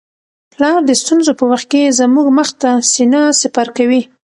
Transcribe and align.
پلار 0.53 0.79
د 0.85 0.91
ستونزو 1.01 1.31
په 1.39 1.45
وخت 1.51 1.67
کي 1.71 1.81
زموږ 1.99 2.27
مخ 2.37 2.49
ته 2.61 2.69
سینه 2.91 3.21
سپر 3.41 3.67
کوي. 3.77 4.01